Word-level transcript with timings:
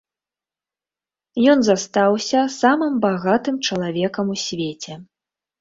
Ён 1.53 1.59
застаўся 1.67 2.39
самым 2.61 2.97
багатым 3.07 3.55
чалавекам 3.69 4.25
у 4.39 4.43
свеце. 4.49 4.93